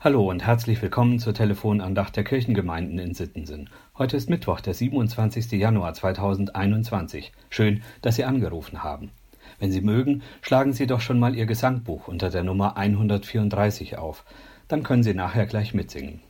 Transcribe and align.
Hallo 0.00 0.30
und 0.30 0.46
herzlich 0.46 0.80
willkommen 0.80 1.18
zur 1.18 1.34
Telefonandacht 1.34 2.14
der 2.14 2.22
Kirchengemeinden 2.22 3.00
in 3.00 3.14
Sittensen. 3.14 3.68
Heute 3.98 4.16
ist 4.16 4.30
Mittwoch, 4.30 4.60
der 4.60 4.72
27. 4.72 5.50
Januar 5.50 5.92
2021. 5.92 7.32
Schön, 7.50 7.82
dass 8.00 8.14
Sie 8.14 8.22
angerufen 8.22 8.84
haben. 8.84 9.10
Wenn 9.58 9.72
Sie 9.72 9.80
mögen, 9.80 10.22
schlagen 10.40 10.72
Sie 10.72 10.86
doch 10.86 11.00
schon 11.00 11.18
mal 11.18 11.34
Ihr 11.34 11.46
Gesangbuch 11.46 12.06
unter 12.06 12.30
der 12.30 12.44
Nummer 12.44 12.76
134 12.76 13.98
auf. 13.98 14.24
Dann 14.68 14.84
können 14.84 15.02
Sie 15.02 15.14
nachher 15.14 15.46
gleich 15.46 15.74
mitsingen. 15.74 16.20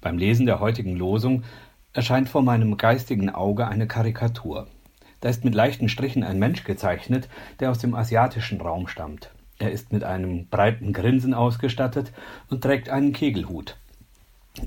Beim 0.00 0.16
Lesen 0.16 0.46
der 0.46 0.60
heutigen 0.60 0.96
Losung 0.96 1.42
erscheint 1.92 2.30
vor 2.30 2.40
meinem 2.40 2.78
geistigen 2.78 3.28
Auge 3.28 3.68
eine 3.68 3.86
Karikatur. 3.86 4.68
Da 5.20 5.28
ist 5.28 5.44
mit 5.44 5.54
leichten 5.54 5.90
Strichen 5.90 6.24
ein 6.24 6.38
Mensch 6.38 6.64
gezeichnet, 6.64 7.28
der 7.60 7.70
aus 7.70 7.78
dem 7.78 7.94
asiatischen 7.94 8.62
Raum 8.62 8.88
stammt. 8.88 9.32
Er 9.58 9.72
ist 9.72 9.92
mit 9.92 10.04
einem 10.04 10.48
breiten 10.48 10.92
Grinsen 10.92 11.34
ausgestattet 11.34 12.12
und 12.50 12.62
trägt 12.62 12.88
einen 12.88 13.12
Kegelhut. 13.12 13.76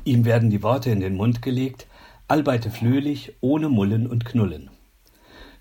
Ihm 0.04 0.26
werden 0.26 0.50
die 0.50 0.64
Worte 0.64 0.90
in 0.92 1.00
den 1.00 1.16
Mund 1.16 1.42
gelegt, 1.42 1.88
allbeite 2.28 2.72
flöhlich, 2.72 3.36
ohne 3.42 3.70
Mullen 3.70 4.08
und 4.08 4.26
Knullen. 4.26 4.70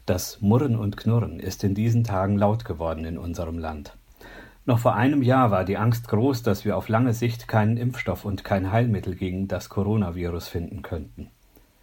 Das 0.07 0.41
Murren 0.41 0.77
und 0.77 0.97
Knurren 0.97 1.39
ist 1.39 1.65
in 1.65 1.75
diesen 1.75 2.05
Tagen 2.05 2.39
laut 2.39 2.65
geworden 2.65 3.05
in 3.05 3.19
unserem 3.19 3.59
Land. 3.59 3.95
Noch 4.65 4.79
vor 4.79 4.95
einem 4.95 5.23
Jahr 5.23 5.51
war 5.51 5.65
die 5.65 5.79
Angst 5.79 6.09
groß, 6.09 6.43
dass 6.43 6.65
wir 6.65 6.77
auf 6.77 6.89
lange 6.89 7.15
Sicht 7.15 7.49
keinen 7.49 7.79
Impfstoff 7.79 8.25
und 8.25 8.45
kein 8.45 8.71
Heilmittel 8.71 9.15
gegen 9.15 9.49
das 9.49 9.71
Coronavirus 9.71 10.49
finden 10.49 10.83
könnten. 10.83 11.31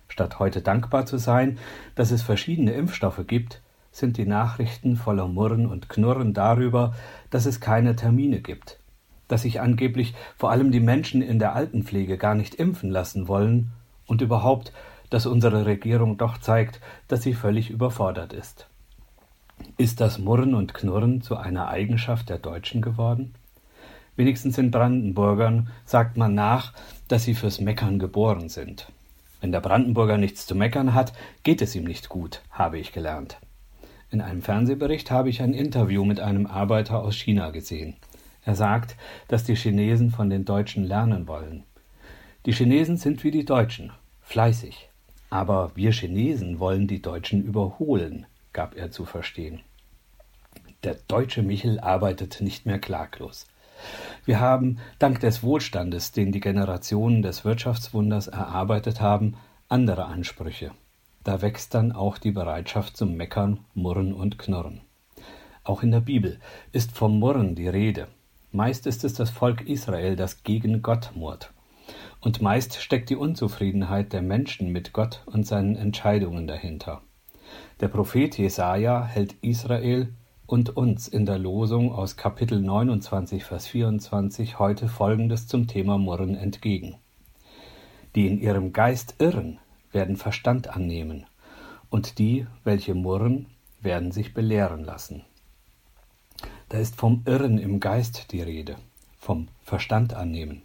Statt 0.08 0.38
heute 0.38 0.62
dankbar 0.62 1.06
zu 1.06 1.18
sein, 1.18 1.58
dass 1.96 2.12
es 2.12 2.22
verschiedene 2.22 2.74
Impfstoffe 2.74 3.26
gibt, 3.26 3.62
sind 3.96 4.18
die 4.18 4.26
Nachrichten 4.26 4.98
voller 4.98 5.28
Murren 5.28 5.66
und 5.66 5.88
Knurren 5.88 6.34
darüber, 6.34 6.94
dass 7.30 7.46
es 7.46 7.62
keine 7.62 7.96
Termine 7.96 8.42
gibt, 8.42 8.78
dass 9.30 9.44
sich 9.44 9.62
angeblich 9.62 10.14
vor 10.38 10.52
allem 10.52 10.72
die 10.72 10.82
Menschen 10.82 11.22
in 11.22 11.40
der 11.40 11.56
Altenpflege 11.56 12.18
gar 12.18 12.36
nicht 12.36 12.56
impfen 12.56 12.90
lassen 12.90 13.30
wollen 13.30 13.72
und 14.06 14.22
überhaupt, 14.22 14.74
dass 15.10 15.26
unsere 15.26 15.66
Regierung 15.66 16.18
doch 16.18 16.38
zeigt, 16.40 16.82
dass 17.08 17.24
sie 17.24 17.34
völlig 17.34 17.70
überfordert 17.70 18.34
ist. 18.34 18.68
Ist 19.78 20.02
das 20.02 20.20
Murren 20.20 20.56
und 20.56 20.74
Knurren 20.74 21.22
zu 21.22 21.38
einer 21.38 21.70
Eigenschaft 21.70 22.30
der 22.30 22.40
Deutschen 22.40 22.82
geworden? 22.82 23.34
Wenigstens 24.18 24.58
in 24.58 24.72
Brandenburgern 24.72 25.70
sagt 25.86 26.18
man 26.18 26.36
nach, 26.36 26.74
dass 27.08 27.24
sie 27.24 27.34
fürs 27.34 27.62
Meckern 27.62 27.98
geboren 27.98 28.50
sind. 28.50 28.92
Wenn 29.40 29.54
der 29.54 29.62
Brandenburger 29.62 30.18
nichts 30.18 30.46
zu 30.46 30.56
meckern 30.56 30.94
hat, 30.94 31.14
geht 31.44 31.62
es 31.62 31.76
ihm 31.76 31.86
nicht 31.86 32.10
gut, 32.10 32.42
habe 32.52 32.78
ich 32.78 32.92
gelernt. 32.92 33.38
In 34.16 34.22
einem 34.22 34.42
Fernsehbericht 34.42 35.12
habe 35.12 35.30
ich 35.30 35.42
ein 35.42 35.54
Interview 35.54 36.06
mit 36.06 36.22
einem 36.22 36.48
Arbeiter 36.48 37.04
aus 37.04 37.18
China 37.18 37.50
gesehen. 37.50 37.98
Er 38.46 38.56
sagt, 38.56 38.96
dass 39.28 39.44
die 39.44 39.58
Chinesen 39.58 40.10
von 40.10 40.30
den 40.30 40.46
Deutschen 40.46 40.86
lernen 40.86 41.28
wollen. 41.28 41.64
Die 42.46 42.54
Chinesen 42.54 42.96
sind 42.96 43.26
wie 43.26 43.32
die 43.32 43.44
Deutschen, 43.44 43.92
fleißig. 44.22 44.88
Aber 45.30 45.72
wir 45.76 45.92
Chinesen 45.92 46.60
wollen 46.60 46.88
die 46.88 47.02
Deutschen 47.02 47.44
überholen, 47.44 48.26
gab 48.54 48.78
er 48.78 48.90
zu 48.90 49.04
verstehen. 49.04 49.60
Der 50.86 50.96
deutsche 51.10 51.44
Michel 51.44 51.82
arbeitet 51.82 52.40
nicht 52.40 52.66
mehr 52.66 52.80
klaglos. 52.80 53.48
Wir 54.24 54.40
haben, 54.40 54.78
dank 54.98 55.20
des 55.20 55.44
Wohlstandes, 55.44 56.14
den 56.14 56.32
die 56.32 56.40
Generationen 56.40 57.22
des 57.22 57.44
Wirtschaftswunders 57.44 58.28
erarbeitet 58.28 59.02
haben, 59.02 59.36
andere 59.68 60.06
Ansprüche. 60.06 60.72
Da 61.26 61.42
wächst 61.42 61.74
dann 61.74 61.92
auch 61.92 62.20
die 62.20 62.32
Bereitschaft 62.32 62.96
zum 62.96 63.16
Meckern, 63.16 63.62
Murren 63.74 64.14
und 64.14 64.38
Knurren. 64.38 64.82
Auch 65.64 65.82
in 65.82 65.90
der 65.90 66.02
Bibel 66.02 66.40
ist 66.72 66.92
vom 66.92 67.18
Murren 67.18 67.56
die 67.56 67.68
Rede. 67.68 68.08
Meist 68.52 68.86
ist 68.86 69.04
es 69.04 69.16
das 69.16 69.32
Volk 69.32 69.68
Israel, 69.68 70.16
das 70.16 70.44
gegen 70.44 70.84
Gott 70.84 71.14
murrt. 71.16 71.52
Und 72.22 72.44
meist 72.44 72.76
steckt 72.76 73.10
die 73.10 73.16
Unzufriedenheit 73.16 74.14
der 74.14 74.22
Menschen 74.22 74.72
mit 74.72 74.94
Gott 74.94 75.24
und 75.26 75.48
seinen 75.48 75.76
Entscheidungen 75.76 76.46
dahinter. 76.46 77.02
Der 77.80 77.88
Prophet 77.88 78.38
Jesaja 78.38 79.04
hält 79.04 79.34
Israel 79.42 80.14
und 80.46 80.78
uns 80.78 81.08
in 81.08 81.26
der 81.26 81.40
Losung 81.40 81.92
aus 81.92 82.18
Kapitel 82.18 82.62
29, 82.62 83.44
Vers 83.44 83.66
24 83.66 84.60
heute 84.60 84.88
Folgendes 84.88 85.48
zum 85.48 85.66
Thema 85.66 85.98
Murren 85.98 86.36
entgegen. 86.36 86.98
Die 88.14 88.28
in 88.28 88.40
ihrem 88.40 88.74
Geist 88.74 89.16
irren, 89.18 89.58
werden 89.96 90.18
Verstand 90.18 90.68
annehmen, 90.68 91.26
und 91.90 92.20
die, 92.20 92.46
welche 92.64 92.94
murren, 92.94 93.48
werden 93.82 94.12
sich 94.12 94.36
belehren 94.36 94.84
lassen. 94.84 95.24
Da 96.70 96.78
ist 96.78 96.96
vom 96.96 97.24
Irren 97.26 97.58
im 97.58 97.80
Geist 97.80 98.32
die 98.32 98.42
Rede, 98.42 98.76
vom 99.18 99.48
Verstand 99.64 100.14
annehmen. 100.14 100.62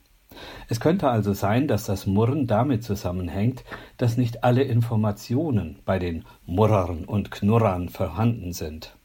Es 0.69 0.81
könnte 0.81 1.09
also 1.09 1.33
sein, 1.33 1.67
dass 1.67 1.87
das 1.87 2.07
Murren 2.07 2.47
damit 2.47 2.85
zusammenhängt, 2.85 3.65
dass 3.97 4.17
nicht 4.17 4.45
alle 4.45 4.63
Informationen 4.63 5.79
bei 5.85 5.99
den 5.99 6.25
Murrern 6.47 7.05
und 7.05 7.31
Knurrern 7.31 7.89
vorhanden 7.89 8.53
sind. 8.53 8.97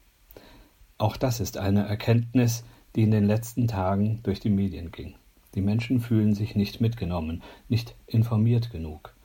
Auch 0.98 1.16
das 1.16 1.40
ist 1.40 1.58
eine 1.58 1.86
Erkenntnis, 1.86 2.64
die 2.94 3.02
in 3.02 3.10
den 3.10 3.24
letzten 3.24 3.68
Tagen 3.68 4.20
durch 4.22 4.40
die 4.40 4.50
Medien 4.50 4.90
ging. 4.90 5.14
Die 5.54 5.60
Menschen 5.60 6.00
fühlen 6.00 6.34
sich 6.34 6.54
nicht 6.54 6.80
mitgenommen, 6.80 7.42
nicht 7.68 7.94
informiert 8.06 8.70
genug. 8.70 9.15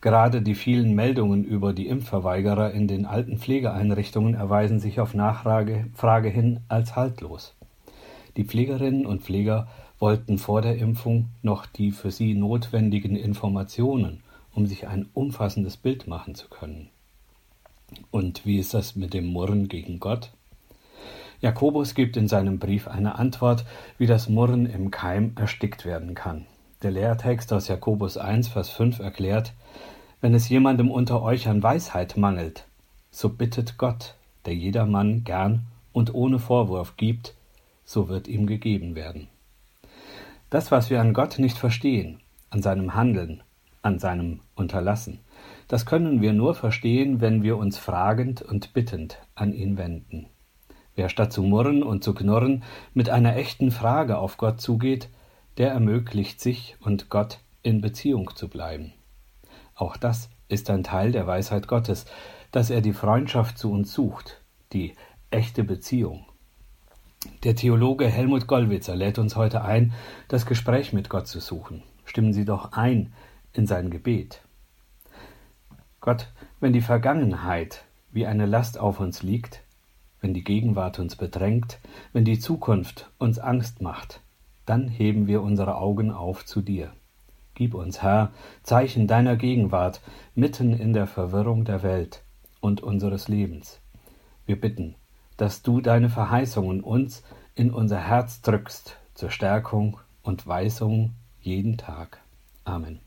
Gerade 0.00 0.42
die 0.42 0.54
vielen 0.54 0.94
Meldungen 0.94 1.44
über 1.44 1.72
die 1.72 1.88
Impfverweigerer 1.88 2.72
in 2.72 2.86
den 2.86 3.06
alten 3.06 3.38
Pflegeeinrichtungen 3.38 4.34
erweisen 4.34 4.78
sich 4.78 5.00
auf 5.00 5.14
Nachfrage 5.14 5.86
Frage 5.94 6.28
hin 6.28 6.60
als 6.68 6.96
haltlos. 6.96 7.54
Die 8.36 8.44
Pflegerinnen 8.44 9.06
und 9.06 9.22
Pfleger 9.22 9.68
wollten 9.98 10.38
vor 10.38 10.60
der 10.60 10.76
Impfung 10.76 11.26
noch 11.42 11.64
die 11.64 11.90
für 11.90 12.10
sie 12.10 12.34
notwendigen 12.34 13.16
Informationen, 13.16 14.22
um 14.54 14.66
sich 14.66 14.86
ein 14.86 15.08
umfassendes 15.14 15.78
Bild 15.78 16.06
machen 16.06 16.34
zu 16.34 16.48
können. 16.48 16.90
Und 18.10 18.44
wie 18.44 18.58
ist 18.58 18.74
das 18.74 18.96
mit 18.96 19.14
dem 19.14 19.26
Murren 19.26 19.68
gegen 19.68 20.00
Gott? 20.00 20.32
Jakobus 21.40 21.94
gibt 21.94 22.16
in 22.16 22.28
seinem 22.28 22.58
Brief 22.58 22.88
eine 22.88 23.16
Antwort, 23.16 23.64
wie 23.98 24.06
das 24.06 24.28
Murren 24.28 24.66
im 24.66 24.90
Keim 24.90 25.32
erstickt 25.36 25.84
werden 25.84 26.14
kann. 26.14 26.46
Der 26.86 26.92
Lehrtext 26.92 27.52
aus 27.52 27.66
Jakobus 27.66 28.16
1, 28.16 28.46
Vers 28.46 28.70
5 28.70 29.00
erklärt, 29.00 29.54
wenn 30.20 30.34
es 30.34 30.48
jemandem 30.48 30.88
unter 30.88 31.20
euch 31.20 31.48
an 31.48 31.60
Weisheit 31.60 32.16
mangelt, 32.16 32.64
so 33.10 33.28
bittet 33.28 33.76
Gott, 33.76 34.14
der 34.44 34.54
jedermann 34.54 35.24
gern 35.24 35.66
und 35.92 36.14
ohne 36.14 36.38
Vorwurf 36.38 36.96
gibt, 36.96 37.34
so 37.84 38.08
wird 38.08 38.28
ihm 38.28 38.46
gegeben 38.46 38.94
werden. 38.94 39.26
Das, 40.48 40.70
was 40.70 40.88
wir 40.88 41.00
an 41.00 41.12
Gott 41.12 41.40
nicht 41.40 41.58
verstehen, 41.58 42.20
an 42.50 42.62
seinem 42.62 42.94
Handeln, 42.94 43.42
an 43.82 43.98
seinem 43.98 44.38
Unterlassen, 44.54 45.18
das 45.66 45.86
können 45.86 46.22
wir 46.22 46.34
nur 46.34 46.54
verstehen, 46.54 47.20
wenn 47.20 47.42
wir 47.42 47.56
uns 47.56 47.78
fragend 47.78 48.42
und 48.42 48.74
bittend 48.74 49.18
an 49.34 49.52
ihn 49.52 49.76
wenden. 49.76 50.26
Wer 50.94 51.08
statt 51.08 51.32
zu 51.32 51.42
murren 51.42 51.82
und 51.82 52.04
zu 52.04 52.14
knurren 52.14 52.62
mit 52.94 53.10
einer 53.10 53.34
echten 53.34 53.72
Frage 53.72 54.18
auf 54.18 54.36
Gott 54.36 54.60
zugeht, 54.60 55.08
der 55.58 55.70
ermöglicht 55.70 56.40
sich 56.40 56.76
und 56.80 57.08
Gott 57.08 57.40
in 57.62 57.80
Beziehung 57.80 58.34
zu 58.34 58.48
bleiben. 58.48 58.92
Auch 59.74 59.96
das 59.96 60.30
ist 60.48 60.70
ein 60.70 60.84
Teil 60.84 61.12
der 61.12 61.26
Weisheit 61.26 61.68
Gottes, 61.68 62.06
dass 62.52 62.70
er 62.70 62.80
die 62.80 62.92
Freundschaft 62.92 63.58
zu 63.58 63.70
uns 63.70 63.92
sucht, 63.92 64.40
die 64.72 64.94
echte 65.30 65.64
Beziehung. 65.64 66.26
Der 67.42 67.56
Theologe 67.56 68.06
Helmut 68.06 68.46
Gollwitzer 68.46 68.94
lädt 68.94 69.18
uns 69.18 69.36
heute 69.36 69.62
ein, 69.62 69.92
das 70.28 70.46
Gespräch 70.46 70.92
mit 70.92 71.08
Gott 71.08 71.26
zu 71.26 71.40
suchen. 71.40 71.82
Stimmen 72.04 72.32
Sie 72.32 72.44
doch 72.44 72.72
ein 72.72 73.12
in 73.52 73.66
sein 73.66 73.90
Gebet. 73.90 74.42
Gott, 76.00 76.32
wenn 76.60 76.72
die 76.72 76.80
Vergangenheit 76.80 77.84
wie 78.12 78.26
eine 78.26 78.46
Last 78.46 78.78
auf 78.78 79.00
uns 79.00 79.22
liegt, 79.22 79.62
wenn 80.20 80.34
die 80.34 80.44
Gegenwart 80.44 80.98
uns 80.98 81.16
bedrängt, 81.16 81.78
wenn 82.12 82.24
die 82.24 82.38
Zukunft 82.38 83.10
uns 83.18 83.38
Angst 83.38 83.82
macht, 83.82 84.20
dann 84.66 84.88
heben 84.88 85.26
wir 85.26 85.42
unsere 85.42 85.76
Augen 85.76 86.10
auf 86.10 86.44
zu 86.44 86.60
dir. 86.60 86.92
Gib 87.54 87.74
uns, 87.74 88.02
Herr, 88.02 88.32
Zeichen 88.62 89.06
deiner 89.06 89.36
Gegenwart 89.36 90.02
mitten 90.34 90.74
in 90.74 90.92
der 90.92 91.06
Verwirrung 91.06 91.64
der 91.64 91.82
Welt 91.82 92.22
und 92.60 92.82
unseres 92.82 93.28
Lebens. 93.28 93.80
Wir 94.44 94.60
bitten, 94.60 94.94
dass 95.38 95.62
du 95.62 95.80
deine 95.80 96.10
Verheißungen 96.10 96.82
uns 96.82 97.22
in 97.54 97.70
unser 97.70 97.98
Herz 97.98 98.42
drückst 98.42 98.98
zur 99.14 99.30
Stärkung 99.30 99.98
und 100.22 100.46
Weisung 100.46 101.12
jeden 101.40 101.78
Tag. 101.78 102.20
Amen. 102.64 103.00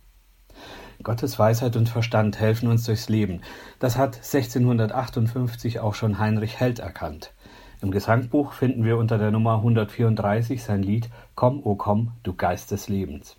Gottes 1.03 1.39
Weisheit 1.39 1.75
und 1.75 1.88
Verstand 1.88 2.39
helfen 2.39 2.69
uns 2.69 2.85
durchs 2.85 3.07
Leben. 3.07 3.41
Das 3.79 3.97
hat 3.97 4.15
1658 4.17 5.79
auch 5.79 5.94
schon 5.94 6.19
Heinrich 6.19 6.59
Held 6.59 6.79
erkannt. 6.79 7.33
Im 7.81 7.91
Gesangbuch 7.91 8.51
finden 8.51 8.83
wir 8.83 8.97
unter 8.97 9.17
der 9.17 9.31
Nummer 9.31 9.55
134 9.55 10.61
sein 10.61 10.83
Lied 10.83 11.09
Komm, 11.35 11.61
o 11.63 11.75
komm, 11.75 12.11
du 12.23 12.33
Geist 12.33 12.71
des 12.71 12.89
Lebens. 12.89 13.37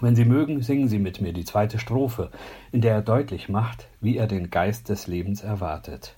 Wenn 0.00 0.14
Sie 0.14 0.24
mögen, 0.24 0.62
singen 0.62 0.86
Sie 0.86 1.00
mit 1.00 1.20
mir 1.20 1.32
die 1.32 1.44
zweite 1.44 1.80
Strophe, 1.80 2.30
in 2.70 2.80
der 2.80 2.94
er 2.94 3.02
deutlich 3.02 3.48
macht, 3.48 3.88
wie 4.00 4.16
er 4.16 4.28
den 4.28 4.50
Geist 4.50 4.88
des 4.88 5.08
Lebens 5.08 5.42
erwartet. 5.42 6.16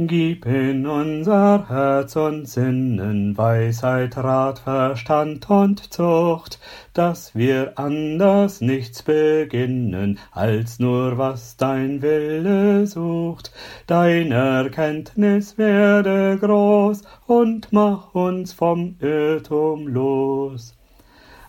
Gib 0.00 0.46
in 0.46 0.86
unser 0.86 1.68
Herz 1.68 2.14
und 2.14 2.46
Sinnen 2.46 3.36
Weisheit, 3.36 4.16
Rat, 4.16 4.60
Verstand 4.60 5.50
und 5.50 5.92
Zucht, 5.92 6.60
dass 6.94 7.34
wir 7.34 7.76
anders 7.76 8.60
nichts 8.60 9.02
beginnen, 9.02 10.20
als 10.30 10.78
nur 10.78 11.18
was 11.18 11.56
dein 11.56 12.00
Wille 12.00 12.86
sucht. 12.86 13.50
Dein 13.88 14.30
Erkenntnis 14.30 15.58
werde 15.58 16.38
groß 16.38 17.02
und 17.26 17.72
mach 17.72 18.14
uns 18.14 18.52
vom 18.52 18.94
Irrtum 19.00 19.88
los. 19.88 20.76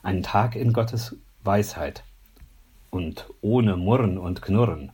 Ein 0.01 0.23
Tag 0.23 0.55
in 0.55 0.73
Gottes 0.73 1.15
Weisheit 1.43 2.03
und 2.89 3.29
ohne 3.41 3.77
Murren 3.77 4.17
und 4.17 4.41
Knurren 4.41 4.91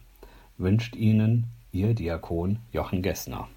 wünscht 0.58 0.98
Ihnen 0.98 1.55
Ihr 1.76 1.94
Diakon 1.94 2.60
Jochen 2.72 3.02
Gessner. 3.02 3.50